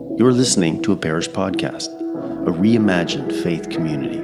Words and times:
You're 0.00 0.32
listening 0.32 0.80
to 0.82 0.92
a 0.92 0.96
parish 0.96 1.28
podcast, 1.28 1.88
a 2.46 2.50
reimagined 2.50 3.42
faith 3.42 3.68
community. 3.68 4.20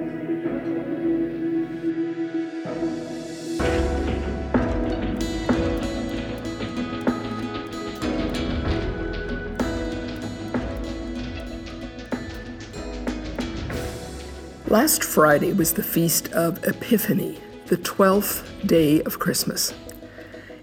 Last 14.69 15.05
Friday 15.05 15.53
was 15.53 15.75
the 15.75 15.83
feast 15.83 16.33
of 16.33 16.65
Epiphany, 16.65 17.39
the 17.67 17.77
12th 17.77 18.67
day 18.67 19.03
of 19.03 19.19
Christmas. 19.19 19.75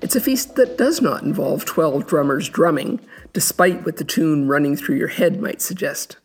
It's 0.02 0.16
a 0.16 0.22
feast 0.22 0.56
that 0.56 0.78
does 0.78 1.02
not 1.02 1.24
involve 1.24 1.66
12 1.66 2.08
drummers 2.08 2.50
drumming, 2.50 3.00
despite 3.34 3.84
what 3.86 3.98
the 3.98 4.04
tune 4.04 4.48
running 4.48 4.78
through 4.78 4.96
your 4.96 5.10
head 5.10 5.42
might 5.42 5.62
suggest. 5.62 6.18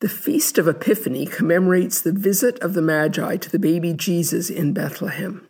The 0.00 0.08
Feast 0.08 0.58
of 0.58 0.66
Epiphany 0.66 1.26
commemorates 1.26 2.00
the 2.00 2.12
visit 2.12 2.58
of 2.58 2.74
the 2.74 2.82
Magi 2.82 3.36
to 3.36 3.50
the 3.50 3.58
baby 3.58 3.92
Jesus 3.92 4.50
in 4.50 4.72
Bethlehem. 4.72 5.46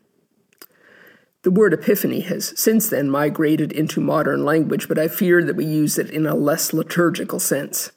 The 1.43 1.51
word 1.51 1.75
epiphany 1.75 2.21
has 2.21 2.59
since 2.59 2.89
then 2.89 3.11
migrated 3.11 3.71
into 3.71 4.01
modern 4.01 4.45
language, 4.45 4.89
but 4.89 4.99
I 4.99 5.09
fear 5.09 5.45
that 5.45 5.57
we 5.57 5.67
use 5.67 5.99
it 5.99 6.09
in 6.09 6.27
a 6.27 6.35
less 6.35 6.73
liturgical 6.73 7.39
sense. 7.39 7.93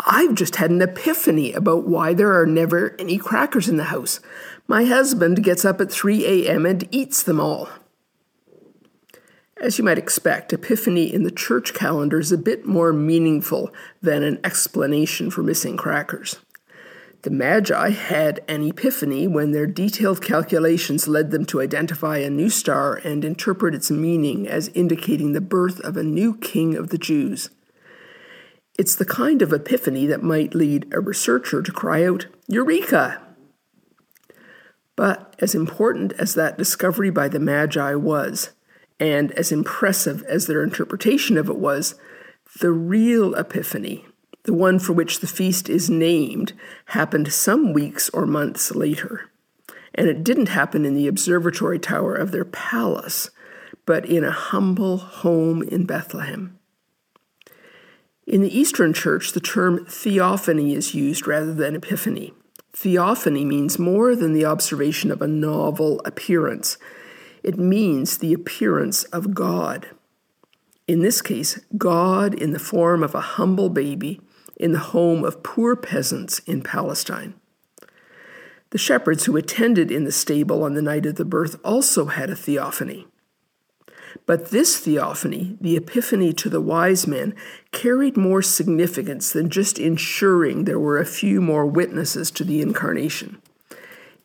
I've 0.00 0.34
just 0.34 0.56
had 0.56 0.70
an 0.70 0.82
epiphany 0.82 1.52
about 1.54 1.88
why 1.88 2.12
there 2.12 2.38
are 2.38 2.44
never 2.44 2.94
any 2.98 3.16
crackers 3.16 3.68
in 3.68 3.78
the 3.78 3.84
house. 3.84 4.20
My 4.66 4.84
husband 4.84 5.42
gets 5.42 5.64
up 5.64 5.80
at 5.80 5.90
3 5.90 6.26
a.m. 6.26 6.66
and 6.66 6.86
eats 6.90 7.22
them 7.22 7.40
all. 7.40 7.68
As 9.60 9.76
you 9.76 9.84
might 9.84 9.98
expect, 9.98 10.52
Epiphany 10.52 11.12
in 11.12 11.24
the 11.24 11.32
church 11.32 11.74
calendar 11.74 12.20
is 12.20 12.30
a 12.30 12.38
bit 12.38 12.64
more 12.64 12.92
meaningful 12.92 13.72
than 14.00 14.22
an 14.22 14.38
explanation 14.44 15.30
for 15.30 15.42
missing 15.42 15.76
crackers. 15.76 16.36
The 17.22 17.30
Magi 17.30 17.90
had 17.90 18.40
an 18.46 18.62
epiphany 18.62 19.26
when 19.26 19.50
their 19.50 19.66
detailed 19.66 20.22
calculations 20.22 21.08
led 21.08 21.32
them 21.32 21.44
to 21.46 21.60
identify 21.60 22.18
a 22.18 22.30
new 22.30 22.48
star 22.48 22.94
and 22.94 23.24
interpret 23.24 23.74
its 23.74 23.90
meaning 23.90 24.46
as 24.46 24.68
indicating 24.68 25.32
the 25.32 25.40
birth 25.40 25.80
of 25.80 25.96
a 25.96 26.04
new 26.04 26.36
king 26.36 26.76
of 26.76 26.90
the 26.90 26.98
Jews. 26.98 27.50
It's 28.78 28.94
the 28.94 29.04
kind 29.04 29.42
of 29.42 29.52
epiphany 29.52 30.06
that 30.06 30.22
might 30.22 30.54
lead 30.54 30.86
a 30.94 31.00
researcher 31.00 31.60
to 31.60 31.72
cry 31.72 32.04
out, 32.04 32.26
Eureka! 32.46 33.20
But 34.94 35.34
as 35.40 35.56
important 35.56 36.12
as 36.12 36.34
that 36.34 36.56
discovery 36.56 37.10
by 37.10 37.26
the 37.26 37.40
Magi 37.40 37.96
was, 37.96 38.50
and 39.00 39.32
as 39.32 39.52
impressive 39.52 40.22
as 40.24 40.46
their 40.46 40.62
interpretation 40.62 41.36
of 41.38 41.48
it 41.48 41.56
was, 41.56 41.94
the 42.60 42.70
real 42.70 43.34
Epiphany, 43.34 44.04
the 44.44 44.54
one 44.54 44.78
for 44.78 44.92
which 44.92 45.20
the 45.20 45.26
feast 45.26 45.68
is 45.68 45.90
named, 45.90 46.52
happened 46.86 47.32
some 47.32 47.72
weeks 47.72 48.08
or 48.10 48.26
months 48.26 48.74
later. 48.74 49.30
And 49.94 50.08
it 50.08 50.24
didn't 50.24 50.48
happen 50.48 50.84
in 50.84 50.94
the 50.94 51.08
observatory 51.08 51.78
tower 51.78 52.14
of 52.14 52.30
their 52.30 52.44
palace, 52.44 53.30
but 53.84 54.04
in 54.04 54.24
a 54.24 54.30
humble 54.30 54.98
home 54.98 55.62
in 55.62 55.84
Bethlehem. 55.84 56.58
In 58.26 58.42
the 58.42 58.58
Eastern 58.58 58.92
Church, 58.92 59.32
the 59.32 59.40
term 59.40 59.86
theophany 59.86 60.74
is 60.74 60.94
used 60.94 61.26
rather 61.26 61.54
than 61.54 61.74
epiphany. 61.74 62.34
Theophany 62.74 63.44
means 63.44 63.78
more 63.78 64.14
than 64.14 64.34
the 64.34 64.44
observation 64.44 65.10
of 65.10 65.22
a 65.22 65.26
novel 65.26 66.02
appearance. 66.04 66.76
It 67.42 67.58
means 67.58 68.18
the 68.18 68.32
appearance 68.32 69.04
of 69.04 69.34
God. 69.34 69.88
In 70.86 71.00
this 71.00 71.20
case, 71.20 71.60
God 71.76 72.34
in 72.34 72.52
the 72.52 72.58
form 72.58 73.02
of 73.02 73.14
a 73.14 73.20
humble 73.20 73.68
baby 73.68 74.20
in 74.56 74.72
the 74.72 74.78
home 74.78 75.24
of 75.24 75.42
poor 75.42 75.76
peasants 75.76 76.40
in 76.40 76.62
Palestine. 76.62 77.34
The 78.70 78.78
shepherds 78.78 79.24
who 79.24 79.36
attended 79.36 79.90
in 79.90 80.04
the 80.04 80.12
stable 80.12 80.62
on 80.62 80.74
the 80.74 80.82
night 80.82 81.06
of 81.06 81.14
the 81.14 81.24
birth 81.24 81.58
also 81.64 82.06
had 82.06 82.28
a 82.28 82.36
theophany. 82.36 83.06
But 84.26 84.50
this 84.50 84.78
theophany, 84.78 85.56
the 85.60 85.76
epiphany 85.76 86.32
to 86.34 86.50
the 86.50 86.60
wise 86.60 87.06
men, 87.06 87.34
carried 87.72 88.16
more 88.16 88.42
significance 88.42 89.32
than 89.32 89.48
just 89.48 89.78
ensuring 89.78 90.64
there 90.64 90.78
were 90.78 90.98
a 90.98 91.06
few 91.06 91.40
more 91.40 91.66
witnesses 91.66 92.30
to 92.32 92.44
the 92.44 92.60
incarnation. 92.60 93.40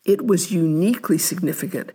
It 0.04 0.26
was 0.26 0.52
uniquely 0.52 1.16
significant 1.16 1.92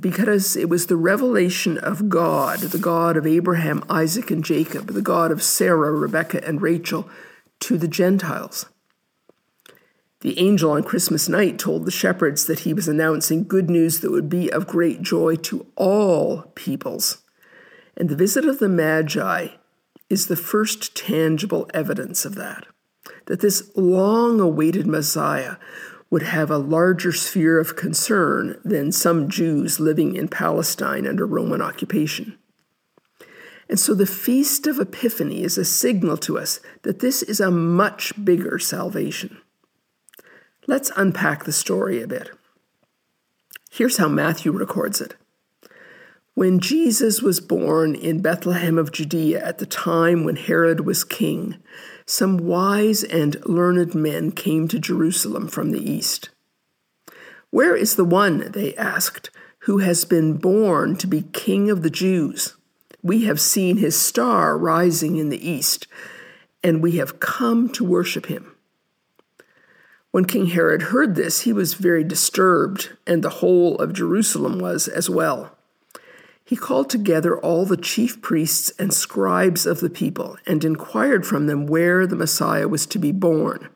because 0.00 0.56
it 0.56 0.68
was 0.68 0.86
the 0.86 0.96
revelation 0.96 1.78
of 1.78 2.08
God, 2.08 2.60
the 2.60 2.78
God 2.78 3.16
of 3.16 3.26
Abraham, 3.26 3.84
Isaac, 3.88 4.30
and 4.30 4.44
Jacob, 4.44 4.88
the 4.88 5.02
God 5.02 5.30
of 5.30 5.42
Sarah, 5.42 5.92
Rebekah, 5.92 6.46
and 6.46 6.60
Rachel, 6.60 7.08
to 7.60 7.78
the 7.78 7.88
Gentiles. 7.88 8.66
The 10.20 10.38
angel 10.38 10.72
on 10.72 10.84
Christmas 10.84 11.28
night 11.28 11.58
told 11.58 11.84
the 11.84 11.90
shepherds 11.90 12.46
that 12.46 12.60
he 12.60 12.72
was 12.72 12.88
announcing 12.88 13.44
good 13.44 13.68
news 13.68 14.00
that 14.00 14.10
would 14.10 14.30
be 14.30 14.50
of 14.50 14.66
great 14.66 15.02
joy 15.02 15.36
to 15.36 15.66
all 15.76 16.42
peoples. 16.54 17.22
And 17.96 18.08
the 18.08 18.16
visit 18.16 18.46
of 18.46 18.58
the 18.58 18.68
Magi 18.68 19.48
is 20.08 20.26
the 20.26 20.36
first 20.36 20.96
tangible 20.96 21.68
evidence 21.74 22.24
of 22.24 22.36
that. 22.36 22.64
That 23.26 23.40
this 23.40 23.70
long 23.76 24.40
awaited 24.40 24.86
Messiah 24.86 25.56
would 26.14 26.22
have 26.22 26.48
a 26.48 26.58
larger 26.58 27.10
sphere 27.10 27.58
of 27.58 27.74
concern 27.74 28.56
than 28.64 28.92
some 28.92 29.28
Jews 29.28 29.80
living 29.80 30.14
in 30.14 30.28
Palestine 30.28 31.08
under 31.08 31.26
Roman 31.26 31.60
occupation. 31.60 32.38
And 33.68 33.80
so 33.80 33.94
the 33.94 34.06
Feast 34.06 34.68
of 34.68 34.78
Epiphany 34.78 35.42
is 35.42 35.58
a 35.58 35.64
signal 35.64 36.16
to 36.18 36.38
us 36.38 36.60
that 36.82 37.00
this 37.00 37.24
is 37.24 37.40
a 37.40 37.50
much 37.50 38.12
bigger 38.24 38.60
salvation. 38.60 39.40
Let's 40.68 40.92
unpack 40.94 41.42
the 41.42 41.52
story 41.52 42.00
a 42.00 42.06
bit. 42.06 42.30
Here's 43.72 43.96
how 43.96 44.06
Matthew 44.06 44.52
records 44.52 45.00
it. 45.00 45.16
When 46.34 46.60
Jesus 46.60 47.22
was 47.22 47.40
born 47.40 47.96
in 47.96 48.22
Bethlehem 48.22 48.78
of 48.78 48.92
Judea 48.92 49.44
at 49.44 49.58
the 49.58 49.66
time 49.66 50.22
when 50.22 50.36
Herod 50.36 50.86
was 50.86 51.02
king, 51.02 51.56
some 52.06 52.38
wise 52.38 53.02
and 53.02 53.44
learned 53.46 53.94
men 53.94 54.32
came 54.32 54.68
to 54.68 54.78
Jerusalem 54.78 55.48
from 55.48 55.70
the 55.70 55.90
east. 55.90 56.30
Where 57.50 57.76
is 57.76 57.96
the 57.96 58.04
one, 58.04 58.50
they 58.52 58.74
asked, 58.76 59.30
who 59.60 59.78
has 59.78 60.04
been 60.04 60.36
born 60.36 60.96
to 60.96 61.06
be 61.06 61.22
king 61.22 61.70
of 61.70 61.82
the 61.82 61.90
Jews? 61.90 62.54
We 63.02 63.24
have 63.24 63.40
seen 63.40 63.78
his 63.78 63.98
star 63.98 64.58
rising 64.58 65.16
in 65.16 65.28
the 65.28 65.48
east, 65.48 65.86
and 66.62 66.82
we 66.82 66.92
have 66.92 67.20
come 67.20 67.68
to 67.70 67.84
worship 67.84 68.26
him. 68.26 68.54
When 70.10 70.26
King 70.26 70.46
Herod 70.46 70.82
heard 70.82 71.14
this, 71.14 71.40
he 71.40 71.52
was 71.52 71.74
very 71.74 72.04
disturbed, 72.04 72.90
and 73.06 73.22
the 73.22 73.30
whole 73.30 73.76
of 73.78 73.92
Jerusalem 73.92 74.58
was 74.58 74.86
as 74.88 75.08
well 75.08 75.53
he 76.44 76.56
called 76.56 76.90
together 76.90 77.38
all 77.38 77.64
the 77.64 77.76
chief 77.76 78.20
priests 78.20 78.70
and 78.78 78.92
scribes 78.92 79.64
of 79.64 79.80
the 79.80 79.90
people 79.90 80.36
and 80.46 80.64
inquired 80.64 81.26
from 81.26 81.46
them 81.46 81.66
where 81.66 82.06
the 82.06 82.16
Messiah 82.16 82.68
was 82.68 82.84
to 82.86 82.98
be 82.98 83.12
born. 83.12 83.70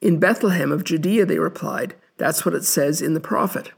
In 0.00 0.20
Bethlehem 0.20 0.70
of 0.70 0.84
Judea, 0.84 1.26
they 1.26 1.38
replied, 1.38 1.96
that's 2.18 2.44
what 2.44 2.54
it 2.54 2.64
says 2.64 3.02
in 3.02 3.14
the 3.14 3.20
prophet. 3.20 3.72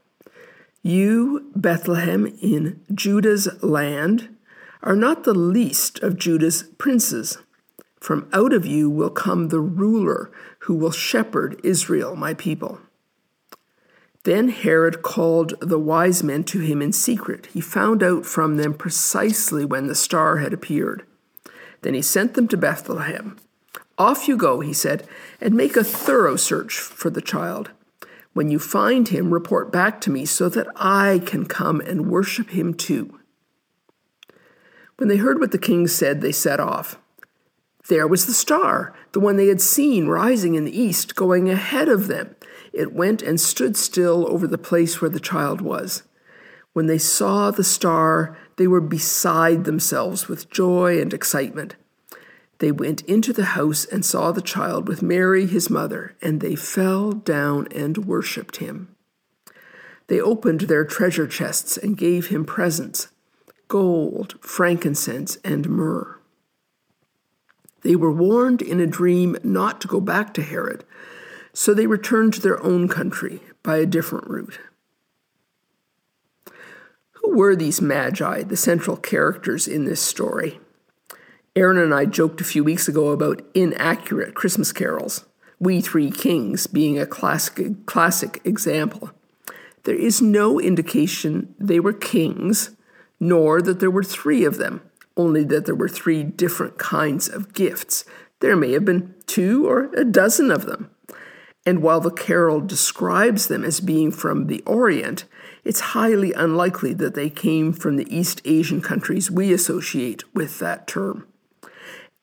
You, 0.82 1.50
Bethlehem 1.56 2.26
in 2.42 2.80
Judah's 2.94 3.62
land, 3.62 4.34
are 4.82 4.96
not 4.96 5.24
the 5.24 5.34
least 5.34 5.98
of 6.00 6.18
Judah's 6.18 6.62
princes. 6.78 7.38
From 8.00 8.28
out 8.32 8.52
of 8.54 8.64
you 8.64 8.88
will 8.88 9.10
come 9.10 9.48
the 9.48 9.60
ruler 9.60 10.30
who 10.60 10.74
will 10.74 10.90
shepherd 10.90 11.60
Israel, 11.62 12.16
my 12.16 12.32
people. 12.32 12.80
Then 14.24 14.50
Herod 14.50 15.02
called 15.02 15.54
the 15.60 15.78
wise 15.78 16.22
men 16.22 16.44
to 16.44 16.60
him 16.60 16.82
in 16.82 16.92
secret. 16.92 17.46
He 17.46 17.60
found 17.60 18.02
out 18.02 18.26
from 18.26 18.56
them 18.56 18.74
precisely 18.74 19.64
when 19.64 19.86
the 19.86 19.94
star 19.94 20.38
had 20.38 20.52
appeared. 20.52 21.06
Then 21.80 21.94
he 21.94 22.02
sent 22.02 22.34
them 22.34 22.46
to 22.48 22.58
Bethlehem. 22.58 23.38
Off 23.96 24.28
you 24.28 24.36
go, 24.36 24.60
he 24.60 24.74
said, 24.74 25.06
and 25.40 25.54
make 25.54 25.76
a 25.76 25.84
thorough 25.84 26.36
search 26.36 26.78
for 26.78 27.08
the 27.08 27.22
child. 27.22 27.70
When 28.32 28.50
you 28.50 28.58
find 28.58 29.08
him, 29.08 29.32
report 29.32 29.72
back 29.72 30.00
to 30.02 30.10
me 30.10 30.26
so 30.26 30.48
that 30.50 30.68
I 30.76 31.22
can 31.24 31.46
come 31.46 31.80
and 31.80 32.10
worship 32.10 32.50
him 32.50 32.74
too. 32.74 33.18
When 34.96 35.08
they 35.08 35.16
heard 35.16 35.40
what 35.40 35.50
the 35.50 35.58
king 35.58 35.86
said, 35.88 36.20
they 36.20 36.32
set 36.32 36.60
off. 36.60 36.98
There 37.88 38.06
was 38.06 38.26
the 38.26 38.34
star, 38.34 38.94
the 39.12 39.20
one 39.20 39.36
they 39.36 39.48
had 39.48 39.62
seen 39.62 40.06
rising 40.06 40.54
in 40.54 40.64
the 40.64 40.78
east, 40.78 41.16
going 41.16 41.48
ahead 41.48 41.88
of 41.88 42.06
them 42.06 42.36
it 42.72 42.92
went 42.92 43.22
and 43.22 43.40
stood 43.40 43.76
still 43.76 44.30
over 44.30 44.46
the 44.46 44.58
place 44.58 45.00
where 45.00 45.10
the 45.10 45.20
child 45.20 45.60
was. 45.60 46.02
When 46.72 46.86
they 46.86 46.98
saw 46.98 47.50
the 47.50 47.64
star, 47.64 48.36
they 48.56 48.66
were 48.66 48.80
beside 48.80 49.64
themselves 49.64 50.28
with 50.28 50.50
joy 50.50 51.00
and 51.00 51.12
excitement. 51.12 51.76
They 52.58 52.70
went 52.70 53.00
into 53.02 53.32
the 53.32 53.56
house 53.56 53.84
and 53.86 54.04
saw 54.04 54.32
the 54.32 54.42
child 54.42 54.86
with 54.86 55.02
Mary, 55.02 55.46
his 55.46 55.70
mother, 55.70 56.14
and 56.20 56.40
they 56.40 56.54
fell 56.54 57.12
down 57.12 57.66
and 57.74 58.04
worshipped 58.06 58.58
him. 58.58 58.94
They 60.08 60.20
opened 60.20 60.62
their 60.62 60.84
treasure 60.84 61.26
chests 61.26 61.76
and 61.76 61.96
gave 61.96 62.26
him 62.26 62.44
presents 62.44 63.08
gold, 63.68 64.34
frankincense, 64.40 65.36
and 65.44 65.68
myrrh. 65.70 66.18
They 67.82 67.94
were 67.94 68.12
warned 68.12 68.60
in 68.60 68.80
a 68.80 68.86
dream 68.86 69.36
not 69.44 69.80
to 69.80 69.88
go 69.88 70.00
back 70.00 70.34
to 70.34 70.42
Herod, 70.42 70.84
so 71.52 71.74
they 71.74 71.86
returned 71.86 72.34
to 72.34 72.40
their 72.40 72.62
own 72.62 72.88
country 72.88 73.40
by 73.62 73.76
a 73.76 73.86
different 73.86 74.28
route. 74.28 74.58
Who 77.12 77.36
were 77.36 77.54
these 77.54 77.80
magi, 77.80 78.42
the 78.42 78.56
central 78.56 78.96
characters 78.96 79.68
in 79.68 79.84
this 79.84 80.00
story? 80.00 80.58
Aaron 81.56 81.78
and 81.78 81.92
I 81.92 82.04
joked 82.04 82.40
a 82.40 82.44
few 82.44 82.62
weeks 82.62 82.88
ago 82.88 83.08
about 83.08 83.42
inaccurate 83.54 84.34
Christmas 84.34 84.72
carols, 84.72 85.26
We 85.58 85.80
Three 85.80 86.10
Kings 86.10 86.66
being 86.66 86.98
a 86.98 87.06
classic, 87.06 87.86
classic 87.86 88.40
example. 88.44 89.10
There 89.84 89.96
is 89.96 90.22
no 90.22 90.60
indication 90.60 91.54
they 91.58 91.80
were 91.80 91.92
kings, 91.92 92.70
nor 93.18 93.60
that 93.62 93.80
there 93.80 93.90
were 93.90 94.04
three 94.04 94.44
of 94.44 94.58
them, 94.58 94.82
only 95.16 95.44
that 95.44 95.66
there 95.66 95.74
were 95.74 95.88
three 95.88 96.22
different 96.22 96.78
kinds 96.78 97.28
of 97.28 97.52
gifts. 97.52 98.04
There 98.40 98.56
may 98.56 98.72
have 98.72 98.84
been 98.84 99.14
two 99.26 99.68
or 99.68 99.92
a 99.94 100.04
dozen 100.04 100.50
of 100.50 100.66
them. 100.66 100.90
And 101.66 101.82
while 101.82 102.00
the 102.00 102.10
carol 102.10 102.60
describes 102.60 103.48
them 103.48 103.64
as 103.64 103.80
being 103.80 104.12
from 104.12 104.46
the 104.46 104.62
Orient, 104.62 105.24
it's 105.62 105.80
highly 105.80 106.32
unlikely 106.32 106.94
that 106.94 107.14
they 107.14 107.28
came 107.28 107.72
from 107.72 107.96
the 107.96 108.14
East 108.14 108.40
Asian 108.44 108.80
countries 108.80 109.30
we 109.30 109.52
associate 109.52 110.22
with 110.34 110.58
that 110.58 110.86
term. 110.86 111.26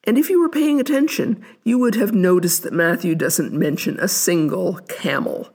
And 0.04 0.18
if 0.18 0.30
you 0.30 0.40
were 0.40 0.50
paying 0.50 0.80
attention, 0.80 1.46
you 1.64 1.78
would 1.78 1.96
have 1.96 2.14
noticed 2.14 2.64
that 2.64 2.74
Matthew 2.74 3.14
doesn't 3.14 3.54
mention 3.54 4.00
a 4.00 4.08
single 4.08 4.76
camel, 4.88 5.54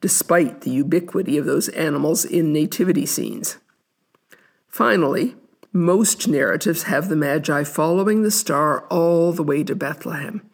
despite 0.00 0.60
the 0.60 0.70
ubiquity 0.70 1.38
of 1.38 1.46
those 1.46 1.70
animals 1.70 2.24
in 2.24 2.52
nativity 2.52 3.06
scenes. 3.06 3.56
Finally, 4.68 5.34
most 5.72 6.28
narratives 6.28 6.84
have 6.84 7.08
the 7.08 7.16
Magi 7.16 7.64
following 7.64 8.22
the 8.22 8.30
star 8.30 8.86
all 8.88 9.32
the 9.32 9.42
way 9.42 9.64
to 9.64 9.74
Bethlehem, 9.74 10.48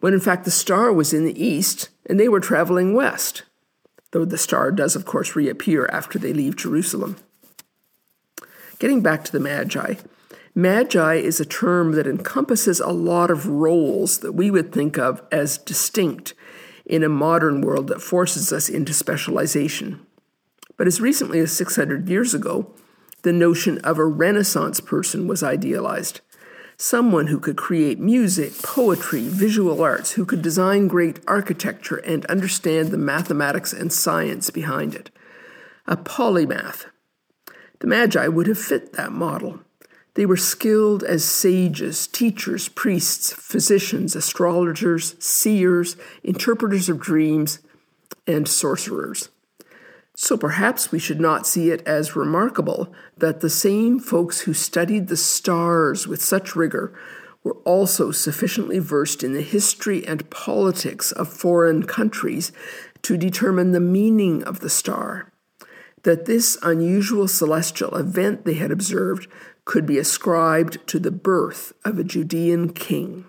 when 0.00 0.12
in 0.14 0.20
fact 0.20 0.44
the 0.44 0.50
star 0.50 0.92
was 0.92 1.12
in 1.12 1.24
the 1.24 1.42
east 1.42 1.88
and 2.06 2.18
they 2.18 2.28
were 2.28 2.40
traveling 2.40 2.94
west, 2.94 3.42
though 4.12 4.24
the 4.24 4.38
star 4.38 4.70
does, 4.70 4.96
of 4.96 5.04
course, 5.04 5.36
reappear 5.36 5.88
after 5.92 6.18
they 6.18 6.32
leave 6.32 6.56
Jerusalem. 6.56 7.16
Getting 8.78 9.02
back 9.02 9.24
to 9.24 9.32
the 9.32 9.40
Magi, 9.40 9.94
Magi 10.54 11.14
is 11.14 11.40
a 11.40 11.44
term 11.44 11.92
that 11.92 12.06
encompasses 12.06 12.78
a 12.78 12.90
lot 12.90 13.30
of 13.30 13.48
roles 13.48 14.18
that 14.18 14.32
we 14.32 14.50
would 14.50 14.72
think 14.72 14.98
of 14.98 15.22
as 15.32 15.58
distinct 15.58 16.34
in 16.86 17.02
a 17.02 17.08
modern 17.08 17.60
world 17.60 17.88
that 17.88 18.00
forces 18.00 18.52
us 18.52 18.68
into 18.68 18.92
specialization. 18.92 20.04
But 20.76 20.86
as 20.86 21.00
recently 21.00 21.40
as 21.40 21.52
600 21.52 22.08
years 22.08 22.34
ago, 22.34 22.72
the 23.22 23.32
notion 23.32 23.78
of 23.78 23.98
a 23.98 24.04
Renaissance 24.04 24.80
person 24.80 25.26
was 25.26 25.42
idealized. 25.42 26.20
Someone 26.76 27.28
who 27.28 27.38
could 27.38 27.56
create 27.56 28.00
music, 28.00 28.52
poetry, 28.62 29.28
visual 29.28 29.80
arts, 29.80 30.12
who 30.12 30.24
could 30.24 30.42
design 30.42 30.88
great 30.88 31.20
architecture 31.26 31.96
and 31.98 32.26
understand 32.26 32.90
the 32.90 32.98
mathematics 32.98 33.72
and 33.72 33.92
science 33.92 34.50
behind 34.50 34.94
it. 34.94 35.10
A 35.86 35.96
polymath. 35.96 36.86
The 37.78 37.86
Magi 37.86 38.26
would 38.26 38.46
have 38.46 38.58
fit 38.58 38.94
that 38.94 39.12
model. 39.12 39.60
They 40.14 40.26
were 40.26 40.36
skilled 40.36 41.02
as 41.02 41.24
sages, 41.24 42.06
teachers, 42.06 42.68
priests, 42.68 43.32
physicians, 43.32 44.16
astrologers, 44.16 45.16
seers, 45.18 45.96
interpreters 46.22 46.88
of 46.88 47.00
dreams, 47.00 47.58
and 48.26 48.48
sorcerers. 48.48 49.28
So 50.16 50.36
perhaps 50.36 50.92
we 50.92 50.98
should 50.98 51.20
not 51.20 51.46
see 51.46 51.70
it 51.70 51.86
as 51.86 52.14
remarkable 52.14 52.92
that 53.16 53.40
the 53.40 53.50
same 53.50 53.98
folks 53.98 54.42
who 54.42 54.54
studied 54.54 55.08
the 55.08 55.16
stars 55.16 56.06
with 56.06 56.22
such 56.22 56.54
rigor 56.54 56.96
were 57.42 57.56
also 57.64 58.10
sufficiently 58.10 58.78
versed 58.78 59.24
in 59.24 59.32
the 59.32 59.42
history 59.42 60.06
and 60.06 60.30
politics 60.30 61.12
of 61.12 61.28
foreign 61.32 61.82
countries 61.82 62.52
to 63.02 63.16
determine 63.16 63.72
the 63.72 63.80
meaning 63.80 64.42
of 64.44 64.60
the 64.60 64.70
star. 64.70 65.30
That 66.04 66.26
this 66.26 66.56
unusual 66.62 67.28
celestial 67.28 67.96
event 67.96 68.44
they 68.44 68.54
had 68.54 68.70
observed 68.70 69.26
could 69.64 69.84
be 69.84 69.98
ascribed 69.98 70.86
to 70.86 70.98
the 70.98 71.10
birth 71.10 71.72
of 71.84 71.98
a 71.98 72.04
Judean 72.04 72.70
king. 72.72 73.24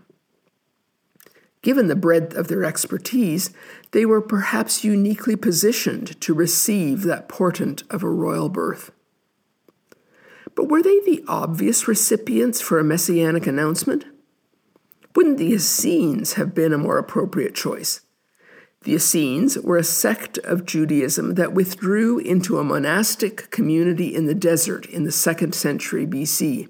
Given 1.62 1.88
the 1.88 1.96
breadth 1.96 2.36
of 2.36 2.48
their 2.48 2.64
expertise, 2.64 3.50
they 3.96 4.06
were 4.06 4.20
perhaps 4.20 4.84
uniquely 4.84 5.38
positioned 5.38 6.20
to 6.20 6.34
receive 6.34 7.04
that 7.04 7.30
portent 7.30 7.82
of 7.90 8.04
a 8.04 8.10
royal 8.10 8.50
birth. 8.50 8.92
But 10.54 10.68
were 10.68 10.84
they 10.84 11.00
the 11.00 11.24
obvious 11.30 11.88
recipients 11.88 12.60
for 12.60 12.78
a 12.78 12.84
messianic 12.84 13.48
announcement? 13.48 14.04
Wouldn't 15.16 15.38
the 15.38 15.54
Essenes 15.54 16.34
have 16.34 16.54
been 16.54 16.74
a 16.74 16.78
more 16.78 16.98
appropriate 16.98 17.56
choice? 17.56 18.02
The 18.82 18.96
Essenes 18.96 19.58
were 19.60 19.78
a 19.78 19.84
sect 19.86 20.40
of 20.40 20.66
Judaism 20.66 21.36
that 21.36 21.54
withdrew 21.54 22.20
into 22.20 22.60
a 22.60 22.66
monastic 22.66 23.50
community 23.50 24.14
in 24.14 24.26
the 24.26 24.36
desert 24.36 24.86
in 24.88 25.06
the 25.06 25.12
second 25.14 25.56
century 25.56 26.06
BC. 26.06 26.68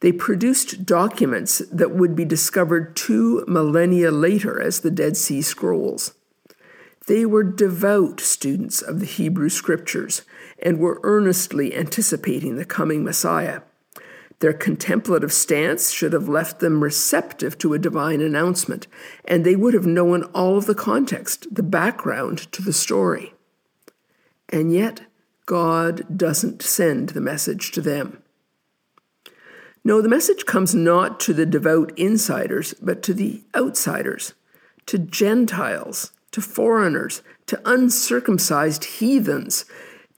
They 0.00 0.12
produced 0.12 0.86
documents 0.86 1.58
that 1.72 1.90
would 1.90 2.14
be 2.14 2.24
discovered 2.24 2.94
two 2.94 3.44
millennia 3.48 4.10
later 4.10 4.60
as 4.60 4.80
the 4.80 4.90
Dead 4.90 5.16
Sea 5.16 5.42
Scrolls. 5.42 6.14
They 7.06 7.24
were 7.24 7.42
devout 7.42 8.20
students 8.20 8.80
of 8.82 9.00
the 9.00 9.06
Hebrew 9.06 9.48
Scriptures 9.48 10.22
and 10.62 10.78
were 10.78 11.00
earnestly 11.02 11.74
anticipating 11.74 12.56
the 12.56 12.64
coming 12.64 13.02
Messiah. 13.02 13.62
Their 14.40 14.52
contemplative 14.52 15.32
stance 15.32 15.90
should 15.90 16.12
have 16.12 16.28
left 16.28 16.60
them 16.60 16.84
receptive 16.84 17.58
to 17.58 17.74
a 17.74 17.78
divine 17.78 18.20
announcement, 18.20 18.86
and 19.24 19.44
they 19.44 19.56
would 19.56 19.74
have 19.74 19.86
known 19.86 20.24
all 20.34 20.56
of 20.56 20.66
the 20.66 20.76
context, 20.76 21.52
the 21.52 21.62
background 21.62 22.52
to 22.52 22.62
the 22.62 22.72
story. 22.72 23.34
And 24.48 24.72
yet, 24.72 25.00
God 25.46 26.16
doesn't 26.16 26.62
send 26.62 27.10
the 27.10 27.20
message 27.20 27.72
to 27.72 27.80
them. 27.80 28.22
No, 29.88 30.02
the 30.02 30.08
message 30.10 30.44
comes 30.44 30.74
not 30.74 31.18
to 31.20 31.32
the 31.32 31.46
devout 31.46 31.98
insiders, 31.98 32.74
but 32.74 33.02
to 33.04 33.14
the 33.14 33.40
outsiders, 33.56 34.34
to 34.84 34.98
Gentiles, 34.98 36.12
to 36.32 36.42
foreigners, 36.42 37.22
to 37.46 37.58
uncircumcised 37.64 38.84
heathens, 38.84 39.64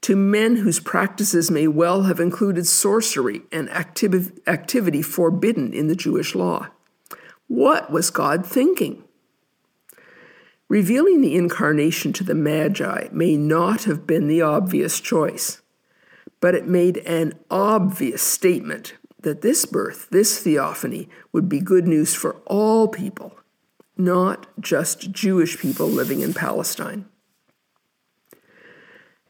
to 0.01 0.17
men 0.17 0.57
whose 0.57 0.81
practices 0.81 1.49
may 1.49 1.69
well 1.69 2.03
have 2.03 2.19
included 2.19 2.67
sorcery 2.67 3.43
and 3.49 3.69
activ- 3.69 4.37
activity 4.45 5.01
forbidden 5.01 5.71
in 5.71 5.87
the 5.87 5.95
Jewish 5.95 6.35
law. 6.35 6.67
What 7.47 7.89
was 7.89 8.09
God 8.09 8.45
thinking? 8.45 9.05
Revealing 10.67 11.21
the 11.21 11.37
incarnation 11.37 12.11
to 12.11 12.25
the 12.25 12.35
Magi 12.35 13.07
may 13.13 13.37
not 13.37 13.85
have 13.85 14.05
been 14.05 14.27
the 14.27 14.41
obvious 14.41 14.99
choice, 14.99 15.61
but 16.41 16.55
it 16.55 16.67
made 16.67 16.97
an 16.97 17.39
obvious 17.49 18.21
statement 18.21 18.95
that 19.21 19.41
this 19.41 19.65
birth, 19.65 20.09
this 20.09 20.39
theophany, 20.39 21.09
would 21.31 21.47
be 21.47 21.59
good 21.59 21.87
news 21.87 22.13
for 22.13 22.37
all 22.45 22.87
people, 22.87 23.37
not 23.97 24.47
just 24.59 25.11
Jewish 25.11 25.59
people 25.59 25.87
living 25.87 26.21
in 26.21 26.33
Palestine. 26.33 27.05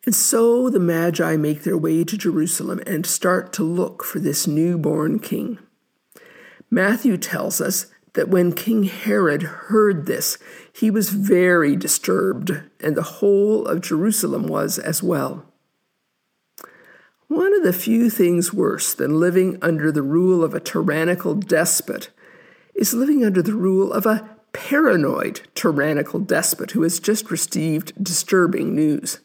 And 0.05 0.15
so 0.15 0.69
the 0.69 0.79
Magi 0.79 1.35
make 1.35 1.63
their 1.63 1.77
way 1.77 2.03
to 2.03 2.17
Jerusalem 2.17 2.81
and 2.87 3.05
start 3.05 3.53
to 3.53 3.63
look 3.63 4.03
for 4.03 4.19
this 4.19 4.47
newborn 4.47 5.19
king. 5.19 5.59
Matthew 6.71 7.17
tells 7.17 7.61
us 7.61 7.87
that 8.13 8.29
when 8.29 8.53
King 8.53 8.83
Herod 8.83 9.43
heard 9.43 10.05
this, 10.05 10.37
he 10.73 10.89
was 10.89 11.09
very 11.09 11.75
disturbed, 11.75 12.51
and 12.79 12.95
the 12.95 13.03
whole 13.03 13.65
of 13.67 13.81
Jerusalem 13.81 14.47
was 14.47 14.79
as 14.79 15.03
well. 15.03 15.50
One 17.31 17.55
of 17.55 17.63
the 17.63 17.71
few 17.71 18.09
things 18.09 18.51
worse 18.51 18.93
than 18.93 19.17
living 19.17 19.57
under 19.61 19.89
the 19.89 20.01
rule 20.01 20.43
of 20.43 20.53
a 20.53 20.59
tyrannical 20.59 21.33
despot 21.33 22.09
is 22.75 22.93
living 22.93 23.23
under 23.23 23.41
the 23.41 23.55
rule 23.55 23.93
of 23.93 24.05
a 24.05 24.29
paranoid 24.51 25.39
tyrannical 25.55 26.19
despot 26.19 26.71
who 26.71 26.81
has 26.81 26.99
just 26.99 27.31
received 27.31 27.93
disturbing 28.03 28.75
news. 28.75 29.21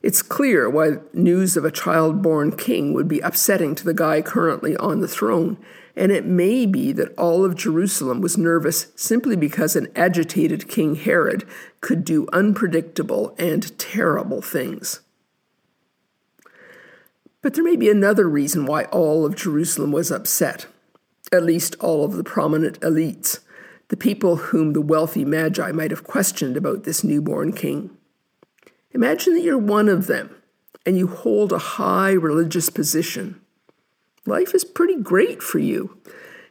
It's 0.00 0.22
clear 0.22 0.70
why 0.70 0.98
news 1.12 1.56
of 1.56 1.64
a 1.64 1.72
child 1.72 2.22
born 2.22 2.56
king 2.56 2.94
would 2.94 3.08
be 3.08 3.18
upsetting 3.18 3.74
to 3.74 3.84
the 3.84 3.92
guy 3.92 4.22
currently 4.22 4.76
on 4.76 5.00
the 5.00 5.08
throne, 5.08 5.58
and 5.96 6.12
it 6.12 6.24
may 6.24 6.66
be 6.66 6.92
that 6.92 7.18
all 7.18 7.44
of 7.44 7.56
Jerusalem 7.56 8.20
was 8.20 8.38
nervous 8.38 8.92
simply 8.94 9.34
because 9.34 9.74
an 9.74 9.88
agitated 9.96 10.68
King 10.68 10.94
Herod 10.94 11.44
could 11.80 12.04
do 12.04 12.28
unpredictable 12.32 13.34
and 13.40 13.76
terrible 13.76 14.40
things. 14.40 15.00
But 17.42 17.54
there 17.54 17.64
may 17.64 17.76
be 17.76 17.88
another 17.88 18.28
reason 18.28 18.66
why 18.66 18.84
all 18.84 19.24
of 19.24 19.36
Jerusalem 19.36 19.92
was 19.92 20.10
upset, 20.10 20.66
at 21.32 21.42
least 21.42 21.74
all 21.80 22.04
of 22.04 22.12
the 22.12 22.24
prominent 22.24 22.78
elites, 22.80 23.38
the 23.88 23.96
people 23.96 24.36
whom 24.36 24.72
the 24.72 24.80
wealthy 24.80 25.24
magi 25.24 25.72
might 25.72 25.90
have 25.90 26.04
questioned 26.04 26.56
about 26.56 26.84
this 26.84 27.02
newborn 27.02 27.52
king. 27.52 27.96
Imagine 28.92 29.34
that 29.34 29.42
you're 29.42 29.58
one 29.58 29.88
of 29.88 30.06
them 30.06 30.34
and 30.84 30.98
you 30.98 31.06
hold 31.06 31.52
a 31.52 31.58
high 31.58 32.12
religious 32.12 32.68
position. 32.68 33.40
Life 34.26 34.54
is 34.54 34.64
pretty 34.64 34.96
great 34.96 35.42
for 35.42 35.58
you. 35.58 35.98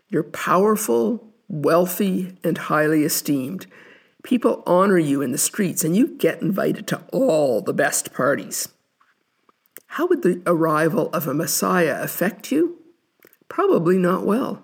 You're 0.08 0.24
powerful, 0.24 1.32
wealthy, 1.48 2.38
and 2.44 2.58
highly 2.58 3.04
esteemed. 3.04 3.68
People 4.24 4.64
honor 4.66 4.98
you 4.98 5.22
in 5.22 5.32
the 5.32 5.38
streets, 5.38 5.84
and 5.84 5.96
you 5.96 6.08
get 6.18 6.42
invited 6.42 6.88
to 6.88 7.02
all 7.12 7.62
the 7.62 7.74
best 7.74 8.14
parties. 8.14 8.70
How 9.94 10.06
would 10.06 10.22
the 10.22 10.42
arrival 10.46 11.10
of 11.14 11.28
a 11.28 11.34
Messiah 11.34 12.00
affect 12.00 12.52
you? 12.52 12.78
Probably 13.48 13.98
not 13.98 14.24
well. 14.24 14.64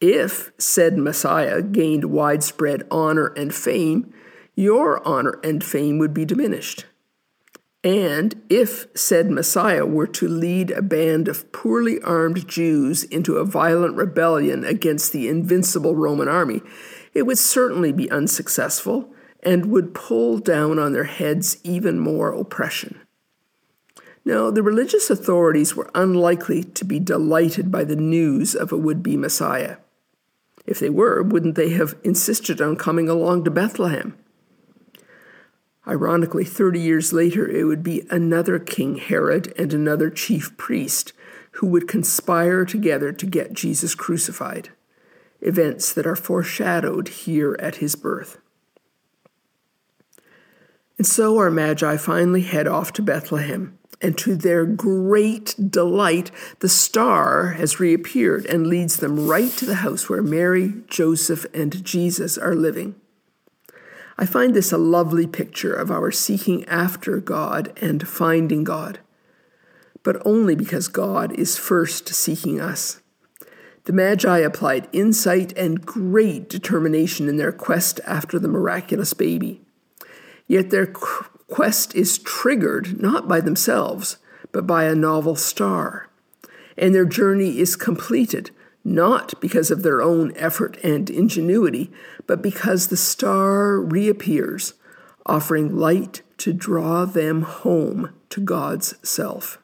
If 0.00 0.50
said 0.58 0.98
Messiah 0.98 1.62
gained 1.62 2.06
widespread 2.06 2.82
honor 2.90 3.28
and 3.36 3.54
fame, 3.54 4.12
your 4.56 5.06
honor 5.06 5.38
and 5.44 5.62
fame 5.62 5.98
would 5.98 6.12
be 6.12 6.24
diminished. 6.24 6.84
And 7.84 8.42
if 8.50 8.88
said 8.96 9.30
Messiah 9.30 9.86
were 9.86 10.08
to 10.08 10.26
lead 10.26 10.72
a 10.72 10.82
band 10.82 11.28
of 11.28 11.52
poorly 11.52 12.02
armed 12.02 12.48
Jews 12.48 13.04
into 13.04 13.36
a 13.36 13.44
violent 13.44 13.94
rebellion 13.94 14.64
against 14.64 15.12
the 15.12 15.28
invincible 15.28 15.94
Roman 15.94 16.26
army, 16.26 16.60
it 17.14 17.22
would 17.22 17.38
certainly 17.38 17.92
be 17.92 18.10
unsuccessful 18.10 19.14
and 19.44 19.66
would 19.66 19.94
pull 19.94 20.38
down 20.38 20.80
on 20.80 20.92
their 20.92 21.04
heads 21.04 21.58
even 21.62 22.00
more 22.00 22.32
oppression. 22.32 23.00
Now, 24.24 24.50
the 24.50 24.62
religious 24.62 25.10
authorities 25.10 25.74
were 25.74 25.90
unlikely 25.94 26.64
to 26.64 26.84
be 26.84 27.00
delighted 27.00 27.70
by 27.70 27.84
the 27.84 27.96
news 27.96 28.54
of 28.54 28.72
a 28.72 28.76
would 28.76 29.02
be 29.02 29.16
Messiah. 29.16 29.76
If 30.66 30.80
they 30.80 30.90
were, 30.90 31.22
wouldn't 31.22 31.54
they 31.54 31.70
have 31.70 31.96
insisted 32.04 32.60
on 32.60 32.76
coming 32.76 33.08
along 33.08 33.44
to 33.44 33.50
Bethlehem? 33.50 34.18
Ironically, 35.86 36.44
30 36.44 36.78
years 36.78 37.12
later, 37.14 37.48
it 37.48 37.64
would 37.64 37.82
be 37.82 38.06
another 38.10 38.58
King 38.58 38.96
Herod 38.96 39.54
and 39.56 39.72
another 39.72 40.10
chief 40.10 40.54
priest 40.58 41.14
who 41.52 41.66
would 41.68 41.88
conspire 41.88 42.66
together 42.66 43.12
to 43.12 43.26
get 43.26 43.54
Jesus 43.54 43.94
crucified, 43.94 44.68
events 45.40 45.92
that 45.94 46.06
are 46.06 46.16
foreshadowed 46.16 47.08
here 47.08 47.56
at 47.58 47.76
his 47.76 47.96
birth. 47.96 48.36
And 50.98 51.06
so 51.06 51.38
our 51.38 51.50
Magi 51.50 51.96
finally 51.96 52.42
head 52.42 52.66
off 52.66 52.92
to 52.94 53.02
Bethlehem 53.02 53.77
and 54.00 54.16
to 54.18 54.36
their 54.36 54.64
great 54.64 55.54
delight, 55.70 56.30
the 56.60 56.68
star 56.68 57.52
has 57.52 57.80
reappeared 57.80 58.46
and 58.46 58.66
leads 58.66 58.96
them 58.96 59.26
right 59.26 59.50
to 59.52 59.66
the 59.66 59.76
house 59.76 60.08
where 60.08 60.22
Mary, 60.22 60.74
Joseph, 60.86 61.46
and 61.52 61.84
Jesus 61.84 62.38
are 62.38 62.54
living. 62.54 62.94
I 64.16 64.26
find 64.26 64.54
this 64.54 64.72
a 64.72 64.78
lovely 64.78 65.26
picture 65.26 65.74
of 65.74 65.90
our 65.90 66.10
seeking 66.10 66.64
after 66.66 67.18
God 67.18 67.72
and 67.80 68.06
finding 68.06 68.64
God, 68.64 68.98
but 70.02 70.24
only 70.26 70.54
because 70.54 70.88
God 70.88 71.32
is 71.38 71.56
first 71.56 72.08
seeking 72.08 72.60
us. 72.60 73.00
The 73.84 73.92
Magi 73.92 74.38
applied 74.38 74.88
insight 74.92 75.56
and 75.56 75.84
great 75.84 76.48
determination 76.48 77.28
in 77.28 77.36
their 77.36 77.52
quest 77.52 78.00
after 78.06 78.38
the 78.38 78.48
miraculous 78.48 79.14
baby. 79.14 79.62
Yet 80.46 80.70
their 80.70 80.86
quest 81.48 81.94
is 81.94 82.18
triggered 82.18 83.00
not 83.00 83.26
by 83.26 83.40
themselves, 83.40 84.18
but 84.52 84.66
by 84.66 84.84
a 84.84 84.94
novel 84.94 85.34
star. 85.36 86.08
And 86.76 86.94
their 86.94 87.04
journey 87.04 87.58
is 87.58 87.76
completed 87.76 88.50
not 88.84 89.38
because 89.40 89.70
of 89.70 89.82
their 89.82 90.00
own 90.00 90.32
effort 90.36 90.78
and 90.82 91.10
ingenuity, 91.10 91.90
but 92.26 92.40
because 92.40 92.86
the 92.86 92.96
star 92.96 93.80
reappears, 93.80 94.74
offering 95.26 95.76
light 95.76 96.22
to 96.38 96.52
draw 96.52 97.04
them 97.04 97.42
home 97.42 98.14
to 98.30 98.40
God's 98.40 98.94
self. 99.06 99.58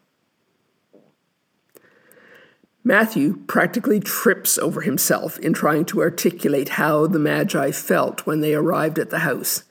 Matthew 2.86 3.38
practically 3.46 3.98
trips 3.98 4.58
over 4.58 4.82
himself 4.82 5.38
in 5.38 5.54
trying 5.54 5.86
to 5.86 6.02
articulate 6.02 6.70
how 6.70 7.06
the 7.06 7.18
Magi 7.18 7.70
felt 7.70 8.26
when 8.26 8.40
they 8.40 8.54
arrived 8.54 8.98
at 8.98 9.08
the 9.08 9.20
house. 9.20 9.64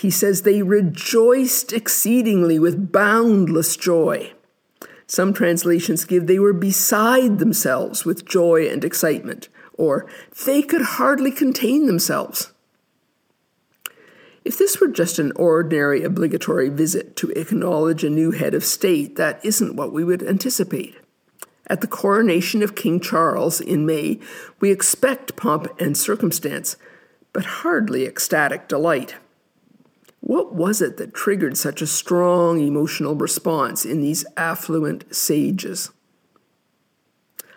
He 0.00 0.10
says 0.10 0.42
they 0.42 0.62
rejoiced 0.62 1.74
exceedingly 1.74 2.58
with 2.58 2.90
boundless 2.90 3.76
joy. 3.76 4.32
Some 5.06 5.34
translations 5.34 6.06
give 6.06 6.26
they 6.26 6.38
were 6.38 6.54
beside 6.54 7.38
themselves 7.38 8.06
with 8.06 8.24
joy 8.24 8.66
and 8.66 8.82
excitement, 8.82 9.50
or 9.74 10.06
they 10.46 10.62
could 10.62 10.80
hardly 10.80 11.30
contain 11.30 11.84
themselves. 11.86 12.50
If 14.42 14.56
this 14.56 14.80
were 14.80 14.88
just 14.88 15.18
an 15.18 15.32
ordinary 15.36 16.02
obligatory 16.02 16.70
visit 16.70 17.14
to 17.16 17.28
acknowledge 17.32 18.02
a 18.02 18.08
new 18.08 18.30
head 18.30 18.54
of 18.54 18.64
state, 18.64 19.16
that 19.16 19.44
isn't 19.44 19.76
what 19.76 19.92
we 19.92 20.02
would 20.02 20.22
anticipate. 20.22 20.96
At 21.66 21.82
the 21.82 21.86
coronation 21.86 22.62
of 22.62 22.74
King 22.74 23.00
Charles 23.00 23.60
in 23.60 23.84
May, 23.84 24.18
we 24.60 24.70
expect 24.70 25.36
pomp 25.36 25.78
and 25.78 25.94
circumstance, 25.94 26.76
but 27.34 27.44
hardly 27.44 28.06
ecstatic 28.06 28.66
delight. 28.66 29.16
What 30.20 30.54
was 30.54 30.82
it 30.82 30.96
that 30.98 31.14
triggered 31.14 31.56
such 31.56 31.82
a 31.82 31.86
strong 31.86 32.60
emotional 32.60 33.14
response 33.14 33.84
in 33.84 34.00
these 34.00 34.24
affluent 34.36 35.14
sages? 35.14 35.90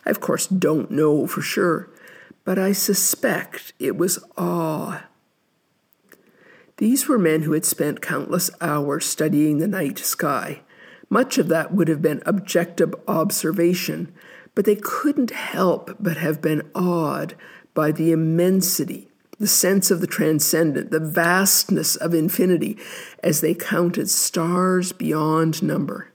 I, 0.06 0.10
of 0.10 0.20
course, 0.20 0.48
don't 0.48 0.92
know 0.92 1.28
for 1.28 1.42
sure, 1.42 1.90
but 2.46 2.58
I 2.58 2.72
suspect 2.72 3.74
it 3.80 3.98
was 3.98 4.24
awe. 4.38 5.04
These 6.78 7.08
were 7.08 7.20
men 7.20 7.44
who 7.44 7.54
had 7.54 7.66
spent 7.66 8.02
countless 8.02 8.50
hours 8.60 9.06
studying 9.06 9.58
the 9.58 9.68
night 9.68 10.00
sky. 10.00 10.62
Much 11.10 11.38
of 11.38 11.48
that 11.50 11.74
would 11.74 11.88
have 11.88 12.02
been 12.02 12.24
objective 12.26 12.96
observation, 13.08 14.14
but 14.56 14.66
they 14.66 14.76
couldn't 14.76 15.32
help 15.32 15.96
but 16.00 16.18
have 16.18 16.42
been 16.42 16.70
awed 16.74 17.36
by 17.74 17.92
the 17.92 18.12
immensity 18.12 19.10
the 19.40 19.48
sense 19.48 19.92
of 19.92 20.02
the 20.02 20.08
transcendent, 20.08 20.92
the 20.92 21.00
vastness 21.00 21.96
of 21.96 22.14
infinity, 22.14 22.78
as 23.24 23.42
they 23.42 23.54
counted 23.54 24.10
stars 24.10 24.92
beyond 24.92 25.64
number. 25.64 26.12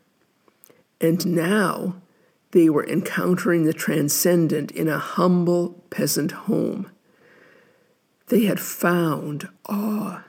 And 1.00 1.24
now 1.26 1.96
they 2.52 2.68
were 2.70 2.86
encountering 2.86 3.64
the 3.64 3.72
transcendent 3.72 4.70
in 4.70 4.88
a 4.88 4.98
humble 4.98 5.84
peasant 5.90 6.32
home. 6.32 6.90
They 8.28 8.44
had 8.44 8.60
found 8.60 9.48
awe. 9.66 10.24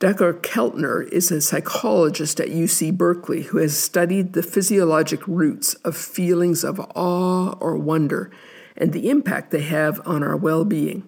Dacher 0.00 0.34
Keltner 0.40 1.08
is 1.08 1.30
a 1.30 1.40
psychologist 1.40 2.40
at 2.40 2.48
UC 2.48 2.96
Berkeley 2.96 3.42
who 3.42 3.58
has 3.58 3.78
studied 3.78 4.32
the 4.32 4.42
physiologic 4.42 5.26
roots 5.26 5.74
of 5.76 5.96
feelings 5.96 6.64
of 6.64 6.80
awe 6.94 7.56
or 7.60 7.76
wonder 7.76 8.30
and 8.76 8.92
the 8.92 9.10
impact 9.10 9.50
they 9.50 9.62
have 9.62 10.00
on 10.06 10.22
our 10.22 10.36
well 10.36 10.64
being. 10.64 11.06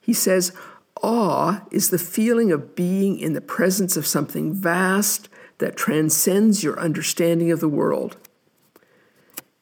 He 0.00 0.12
says, 0.12 0.52
Awe 1.02 1.62
is 1.70 1.90
the 1.90 1.98
feeling 1.98 2.52
of 2.52 2.74
being 2.74 3.18
in 3.18 3.32
the 3.32 3.40
presence 3.40 3.96
of 3.96 4.06
something 4.06 4.52
vast 4.52 5.28
that 5.58 5.76
transcends 5.76 6.62
your 6.62 6.78
understanding 6.78 7.50
of 7.50 7.60
the 7.60 7.68
world. 7.68 8.16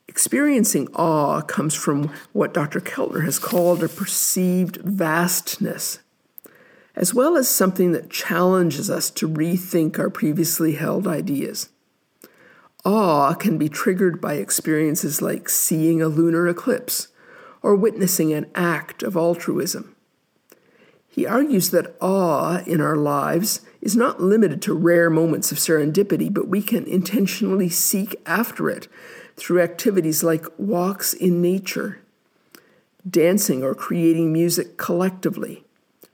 Experiencing 0.09 0.89
awe 0.95 1.43
comes 1.43 1.75
from 1.75 2.13
what 2.33 2.55
Dr. 2.55 2.81
Keltner 2.81 3.25
has 3.25 3.39
called 3.39 3.85
a 3.85 3.89
perceived 3.89 4.79
vastness, 4.79 6.01
as 6.97 7.15
well 7.15 7.37
as 7.37 7.49
something 7.49 7.93
that 7.93 8.11
challenges 8.11 8.91
us 8.91 9.11
to 9.11 9.29
rethink 9.29 9.99
our 9.99 10.11
previously 10.11 10.73
held 10.73 11.07
ideas. 11.07 11.69
Awe 12.89 13.35
can 13.35 13.59
be 13.59 13.69
triggered 13.69 14.19
by 14.19 14.37
experiences 14.37 15.21
like 15.21 15.51
seeing 15.51 16.01
a 16.01 16.09
lunar 16.09 16.49
eclipse 16.49 17.09
or 17.61 17.77
witnessing 17.77 18.33
an 18.33 18.51
act 18.55 19.03
of 19.03 19.15
altruism. 19.15 19.95
He 21.07 21.27
argues 21.27 21.69
that 21.69 21.95
awe 22.01 22.63
in 22.65 22.81
our 22.81 22.97
lives 22.97 23.61
is 23.83 23.95
not 23.95 24.23
limited 24.23 24.63
to 24.63 24.73
rare 24.73 25.11
moments 25.11 25.53
of 25.53 25.59
serendipity, 25.59 26.33
but 26.33 26.49
we 26.49 26.63
can 26.63 26.87
intentionally 26.87 27.69
seek 27.69 28.17
after 28.25 28.71
it 28.71 28.89
through 29.37 29.61
activities 29.61 30.25
like 30.25 30.47
walks 30.57 31.13
in 31.13 31.43
nature, 31.43 32.01
dancing 33.07 33.63
or 33.63 33.75
creating 33.75 34.33
music 34.33 34.79
collectively, 34.79 35.63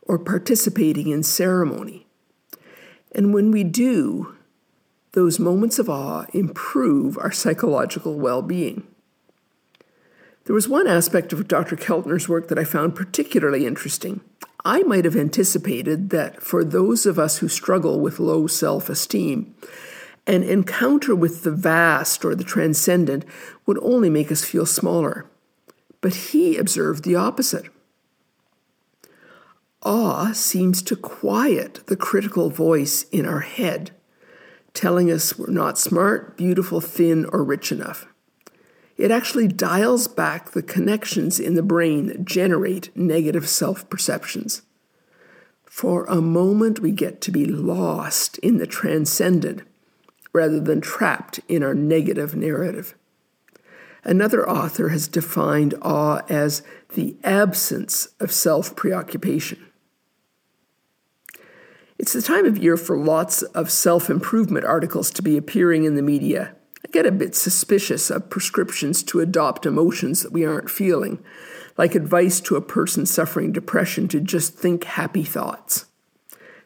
or 0.02 0.18
participating 0.18 1.10
in 1.10 1.22
ceremony. 1.22 2.08
And 3.12 3.32
when 3.32 3.52
we 3.52 3.62
do, 3.62 4.34
those 5.14 5.38
moments 5.38 5.78
of 5.78 5.88
awe 5.88 6.26
improve 6.32 7.16
our 7.18 7.32
psychological 7.32 8.18
well 8.18 8.42
being. 8.42 8.86
There 10.44 10.54
was 10.54 10.68
one 10.68 10.86
aspect 10.86 11.32
of 11.32 11.48
Dr. 11.48 11.76
Keltner's 11.76 12.28
work 12.28 12.48
that 12.48 12.58
I 12.58 12.64
found 12.64 12.94
particularly 12.94 13.64
interesting. 13.64 14.20
I 14.64 14.82
might 14.82 15.04
have 15.04 15.16
anticipated 15.16 16.10
that 16.10 16.42
for 16.42 16.64
those 16.64 17.06
of 17.06 17.18
us 17.18 17.38
who 17.38 17.48
struggle 17.48 18.00
with 18.00 18.20
low 18.20 18.46
self 18.46 18.88
esteem, 18.88 19.54
an 20.26 20.42
encounter 20.42 21.14
with 21.14 21.44
the 21.44 21.52
vast 21.52 22.24
or 22.24 22.34
the 22.34 22.44
transcendent 22.44 23.24
would 23.66 23.78
only 23.82 24.10
make 24.10 24.32
us 24.32 24.44
feel 24.44 24.66
smaller. 24.66 25.26
But 26.00 26.14
he 26.14 26.56
observed 26.56 27.04
the 27.04 27.16
opposite. 27.16 27.66
Awe 29.82 30.32
seems 30.32 30.82
to 30.82 30.96
quiet 30.96 31.86
the 31.86 31.96
critical 31.96 32.50
voice 32.50 33.04
in 33.10 33.26
our 33.26 33.40
head 33.40 33.90
telling 34.74 35.10
us 35.10 35.38
we're 35.38 35.50
not 35.50 35.78
smart, 35.78 36.36
beautiful, 36.36 36.80
thin, 36.80 37.24
or 37.32 37.42
rich 37.42 37.72
enough. 37.72 38.06
it 38.96 39.10
actually 39.10 39.48
dials 39.48 40.06
back 40.06 40.50
the 40.50 40.62
connections 40.62 41.40
in 41.40 41.54
the 41.54 41.62
brain 41.62 42.06
that 42.06 42.24
generate 42.24 42.94
negative 42.96 43.48
self 43.48 43.88
perceptions. 43.88 44.62
For 45.64 46.04
a 46.04 46.20
moment, 46.20 46.78
we 46.78 46.92
get 46.92 47.20
to 47.22 47.32
be 47.32 47.46
lost 47.46 48.38
in 48.38 48.58
the 48.58 48.66
transcendent 48.66 49.62
rather 50.32 50.60
than 50.60 50.80
trapped 50.80 51.40
in 51.48 51.62
our 51.62 51.74
negative 51.74 52.36
narrative. 52.36 52.94
Another 54.04 54.48
author 54.48 54.90
has 54.90 55.08
defined 55.08 55.74
awe 55.80 56.20
as 56.28 56.62
the 56.94 57.16
absence 57.24 58.08
of 58.20 58.30
self 58.30 58.76
preoccupation. 58.76 59.66
It's 61.96 62.12
the 62.12 62.22
time 62.22 62.44
of 62.44 62.58
year 62.58 62.76
for 62.76 62.98
lots 62.98 63.42
of 63.42 63.70
self 63.70 64.10
improvement 64.10 64.64
articles 64.64 65.10
to 65.12 65.22
be 65.22 65.36
appearing 65.36 65.84
in 65.84 65.94
the 65.94 66.02
media. 66.02 66.54
I 66.84 66.90
get 66.90 67.06
a 67.06 67.12
bit 67.12 67.36
suspicious 67.36 68.10
of 68.10 68.30
prescriptions 68.30 69.02
to 69.04 69.20
adopt 69.20 69.64
emotions 69.64 70.22
that 70.22 70.32
we 70.32 70.44
aren't 70.44 70.70
feeling, 70.70 71.22
like 71.78 71.94
advice 71.94 72.40
to 72.42 72.56
a 72.56 72.60
person 72.60 73.06
suffering 73.06 73.52
depression 73.52 74.08
to 74.08 74.20
just 74.20 74.54
think 74.54 74.84
happy 74.84 75.22
thoughts. 75.22 75.86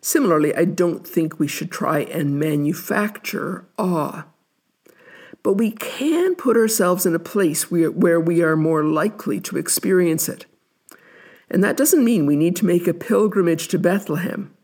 Similarly, 0.00 0.54
I 0.54 0.64
don't 0.64 1.06
think 1.06 1.38
we 1.38 1.48
should 1.48 1.70
try 1.70 2.00
and 2.00 2.38
manufacture 2.38 3.66
awe. 3.76 4.26
But 5.42 5.54
we 5.54 5.72
can 5.72 6.36
put 6.36 6.56
ourselves 6.56 7.04
in 7.04 7.14
a 7.14 7.20
place 7.20 7.70
where 7.70 8.20
we 8.20 8.42
are 8.42 8.56
more 8.56 8.82
likely 8.82 9.40
to 9.42 9.58
experience 9.58 10.28
it. 10.28 10.46
And 11.50 11.62
that 11.62 11.76
doesn't 11.76 12.04
mean 12.04 12.26
we 12.26 12.36
need 12.36 12.56
to 12.56 12.66
make 12.66 12.86
a 12.86 12.94
pilgrimage 12.94 13.68
to 13.68 13.78
Bethlehem 13.78 14.54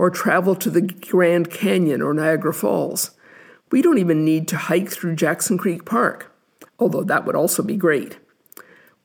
or 0.00 0.08
travel 0.08 0.54
to 0.54 0.70
the 0.70 0.80
Grand 0.80 1.50
Canyon 1.50 2.00
or 2.00 2.14
Niagara 2.14 2.54
Falls. 2.54 3.10
We 3.70 3.82
don't 3.82 3.98
even 3.98 4.24
need 4.24 4.48
to 4.48 4.56
hike 4.56 4.88
through 4.88 5.14
Jackson 5.14 5.58
Creek 5.58 5.84
Park, 5.84 6.34
although 6.78 7.02
that 7.02 7.26
would 7.26 7.36
also 7.36 7.62
be 7.62 7.76
great. 7.76 8.18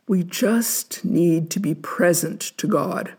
We 0.07 0.23
just 0.23 1.03
need 1.03 1.51
to 1.51 1.59
be 1.59 1.75
present 1.75 2.39
to 2.39 2.65
God. 2.65 3.11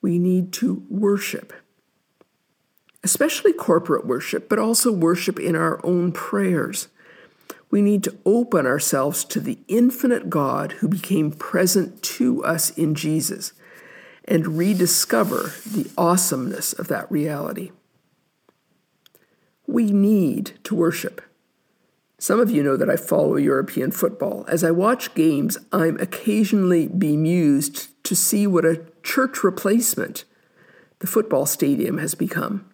We 0.00 0.20
need 0.20 0.52
to 0.52 0.86
worship, 0.88 1.52
especially 3.02 3.52
corporate 3.52 4.06
worship, 4.06 4.48
but 4.48 4.60
also 4.60 4.92
worship 4.92 5.40
in 5.40 5.56
our 5.56 5.84
own 5.84 6.12
prayers. 6.12 6.86
We 7.68 7.82
need 7.82 8.04
to 8.04 8.16
open 8.24 8.64
ourselves 8.64 9.24
to 9.24 9.40
the 9.40 9.58
infinite 9.66 10.30
God 10.30 10.70
who 10.74 10.86
became 10.86 11.32
present 11.32 12.00
to 12.04 12.44
us 12.44 12.70
in 12.70 12.94
Jesus 12.94 13.54
and 14.28 14.58
rediscover 14.58 15.52
the 15.64 15.90
awesomeness 15.96 16.72
of 16.72 16.88
that 16.88 17.10
reality. 17.10 17.70
We 19.66 19.90
need 19.90 20.52
to 20.64 20.74
worship. 20.74 21.20
Some 22.18 22.40
of 22.40 22.50
you 22.50 22.62
know 22.62 22.76
that 22.76 22.88
I 22.88 22.96
follow 22.96 23.36
European 23.36 23.90
football. 23.90 24.44
As 24.48 24.64
I 24.64 24.70
watch 24.70 25.14
games, 25.14 25.58
I'm 25.70 25.98
occasionally 26.00 26.88
bemused 26.88 27.88
to 28.04 28.16
see 28.16 28.46
what 28.46 28.64
a 28.64 28.84
church 29.02 29.44
replacement 29.44 30.24
the 31.00 31.06
football 31.06 31.44
stadium 31.44 31.98
has 31.98 32.14
become. 32.14 32.68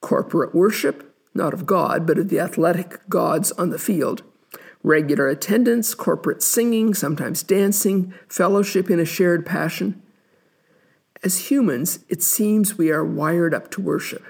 Corporate 0.00 0.54
worship, 0.54 1.16
not 1.34 1.54
of 1.54 1.64
God, 1.64 2.06
but 2.06 2.18
of 2.18 2.28
the 2.28 2.40
athletic 2.40 3.08
gods 3.08 3.50
on 3.52 3.70
the 3.70 3.78
field. 3.78 4.22
Regular 4.82 5.28
attendance, 5.28 5.94
corporate 5.94 6.42
singing, 6.42 6.92
sometimes 6.92 7.42
dancing, 7.42 8.12
fellowship 8.28 8.90
in 8.90 9.00
a 9.00 9.04
shared 9.04 9.46
passion. 9.46 10.02
As 11.22 11.50
humans, 11.50 12.00
it 12.08 12.22
seems 12.22 12.78
we 12.78 12.90
are 12.90 13.04
wired 13.04 13.52
up 13.52 13.70
to 13.72 13.82
worship. 13.82 14.24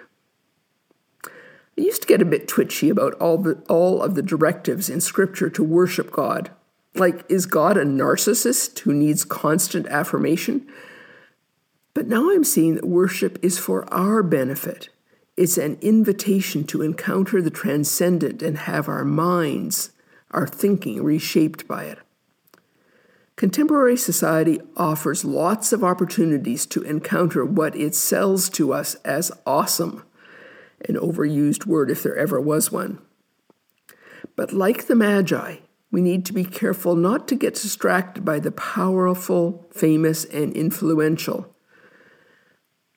I 1.24 1.82
used 1.82 2.02
to 2.02 2.08
get 2.08 2.20
a 2.20 2.26
bit 2.26 2.48
twitchy 2.48 2.90
about 2.90 3.14
all, 3.14 3.38
the, 3.38 3.62
all 3.68 4.02
of 4.02 4.14
the 4.14 4.22
directives 4.22 4.90
in 4.90 5.00
Scripture 5.00 5.48
to 5.50 5.62
worship 5.62 6.10
God. 6.10 6.50
Like, 6.94 7.24
is 7.30 7.46
God 7.46 7.76
a 7.76 7.84
narcissist 7.84 8.80
who 8.80 8.92
needs 8.92 9.24
constant 9.24 9.86
affirmation? 9.86 10.66
But 11.94 12.08
now 12.08 12.30
I'm 12.30 12.44
seeing 12.44 12.74
that 12.74 12.84
worship 12.84 13.38
is 13.42 13.58
for 13.58 13.92
our 13.92 14.22
benefit. 14.22 14.88
It's 15.36 15.56
an 15.56 15.78
invitation 15.80 16.64
to 16.64 16.82
encounter 16.82 17.40
the 17.40 17.50
transcendent 17.50 18.42
and 18.42 18.58
have 18.58 18.88
our 18.88 19.04
minds, 19.04 19.92
our 20.32 20.46
thinking 20.46 21.02
reshaped 21.02 21.68
by 21.68 21.84
it. 21.84 21.98
Contemporary 23.40 23.96
society 23.96 24.60
offers 24.76 25.24
lots 25.24 25.72
of 25.72 25.82
opportunities 25.82 26.66
to 26.66 26.82
encounter 26.82 27.42
what 27.42 27.74
it 27.74 27.94
sells 27.94 28.50
to 28.50 28.70
us 28.70 28.96
as 28.96 29.32
awesome, 29.46 30.04
an 30.86 30.96
overused 30.96 31.64
word 31.64 31.90
if 31.90 32.02
there 32.02 32.18
ever 32.18 32.38
was 32.38 32.70
one. 32.70 33.00
But 34.36 34.52
like 34.52 34.88
the 34.88 34.94
Magi, 34.94 35.56
we 35.90 36.02
need 36.02 36.26
to 36.26 36.34
be 36.34 36.44
careful 36.44 36.94
not 36.94 37.26
to 37.28 37.34
get 37.34 37.54
distracted 37.54 38.26
by 38.26 38.40
the 38.40 38.52
powerful, 38.52 39.66
famous, 39.72 40.26
and 40.26 40.52
influential. 40.52 41.56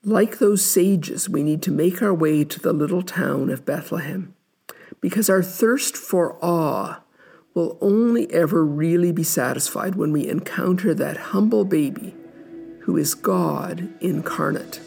Like 0.03 0.39
those 0.39 0.65
sages, 0.65 1.29
we 1.29 1.41
need 1.41 1.61
to 1.61 1.71
make 1.71 2.01
our 2.01 2.13
way 2.13 2.43
to 2.43 2.59
the 2.59 2.73
little 2.73 3.01
town 3.01 3.49
of 3.49 3.63
Bethlehem 3.63 4.35
because 4.99 5.29
our 5.29 5.41
thirst 5.41 5.95
for 5.95 6.37
awe 6.41 7.02
will 7.53 7.77
only 7.81 8.31
ever 8.33 8.65
really 8.65 9.11
be 9.11 9.23
satisfied 9.23 9.95
when 9.95 10.11
we 10.11 10.27
encounter 10.27 10.93
that 10.93 11.17
humble 11.17 11.65
baby 11.65 12.15
who 12.81 12.97
is 12.97 13.13
God 13.13 13.89
incarnate. 14.01 14.79